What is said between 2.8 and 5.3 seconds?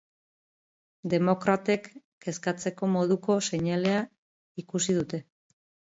moduko seinalea ikusi dute.